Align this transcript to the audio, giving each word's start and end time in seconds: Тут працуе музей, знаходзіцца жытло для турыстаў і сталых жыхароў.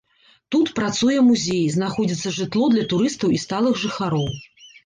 Тут 0.53 0.71
працуе 0.79 1.17
музей, 1.27 1.59
знаходзіцца 1.75 2.33
жытло 2.39 2.65
для 2.75 2.87
турыстаў 2.95 3.37
і 3.37 3.41
сталых 3.47 3.73
жыхароў. 3.87 4.27